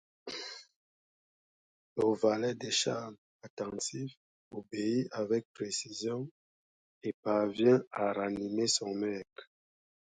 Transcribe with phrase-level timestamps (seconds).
[1.99, 4.15] Le valet de chambre, attentif,
[4.49, 6.27] obéit avec précision,
[7.03, 9.51] et parvient à ranimer son maître.